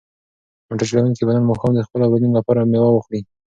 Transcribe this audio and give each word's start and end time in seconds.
موټر 0.67 0.85
چلونکی 0.91 1.23
به 1.27 1.31
نن 1.35 1.43
ماښام 1.49 1.71
د 1.75 1.81
خپلو 1.87 2.01
اولادونو 2.05 2.37
لپاره 2.39 2.69
مېوه 2.71 2.89
واخلي. 2.91 3.21